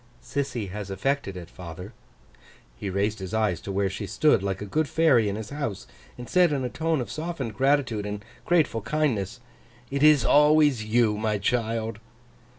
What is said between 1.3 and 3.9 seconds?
it, father.' He raised his eyes to where